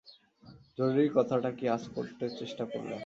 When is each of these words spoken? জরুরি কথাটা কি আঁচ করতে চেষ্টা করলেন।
জরুরি 0.77 1.05
কথাটা 1.15 1.49
কি 1.57 1.65
আঁচ 1.67 1.83
করতে 1.95 2.25
চেষ্টা 2.39 2.63
করলেন। 2.65 2.99